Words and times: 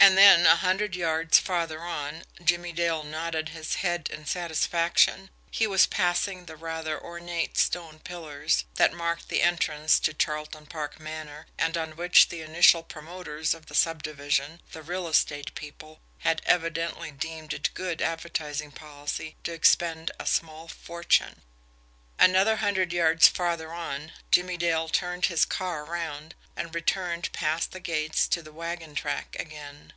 And 0.00 0.16
then, 0.16 0.46
a 0.46 0.56
hundred 0.56 0.96
yards 0.96 1.38
farther 1.38 1.82
on, 1.82 2.24
Jimmie 2.42 2.72
Dale 2.72 3.02
nodded 3.04 3.50
his 3.50 3.76
head 3.76 4.08
in 4.10 4.24
satisfaction 4.24 5.28
he 5.50 5.66
was 5.66 5.84
passing 5.84 6.46
the 6.46 6.56
rather 6.56 6.98
ornate 6.98 7.58
stone 7.58 7.98
pillars 7.98 8.64
that 8.76 8.94
marked 8.94 9.28
the 9.28 9.42
entrance 9.42 10.00
to 10.00 10.14
Charleton 10.14 10.64
Park 10.64 10.98
Manor, 10.98 11.46
and 11.58 11.76
on 11.76 11.94
which 11.94 12.30
the 12.30 12.40
initial 12.40 12.82
promoters 12.82 13.52
of 13.52 13.66
the 13.66 13.74
subdivision, 13.74 14.62
the 14.72 14.80
real 14.82 15.06
estate 15.08 15.54
people, 15.54 16.00
had 16.20 16.40
evidently 16.46 17.10
deemed 17.10 17.52
it 17.52 17.68
good 17.74 18.00
advertising 18.00 18.72
policy 18.72 19.36
to 19.44 19.52
expend 19.52 20.10
a 20.18 20.24
small 20.24 20.68
fortune. 20.68 21.42
Another 22.18 22.56
hundred 22.56 22.94
yards 22.94 23.28
farther 23.28 23.72
on, 23.74 24.12
Jimmie 24.30 24.56
Dale 24.56 24.88
turned 24.88 25.26
his 25.26 25.44
car 25.44 25.84
around 25.84 26.34
and 26.56 26.74
returned 26.74 27.30
past 27.32 27.72
the 27.72 27.80
gates 27.80 28.26
to 28.28 28.40
the 28.40 28.52
wagon 28.52 28.94
track 28.94 29.36
again. 29.38 29.84